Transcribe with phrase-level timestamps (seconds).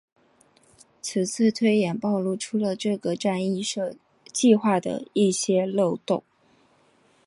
[0.99, 3.63] 此次推演暴露出了这个战役
[4.33, 6.23] 计划的一些漏洞。